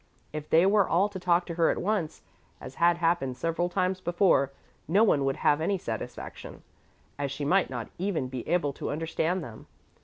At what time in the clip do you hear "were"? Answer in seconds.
0.65-0.89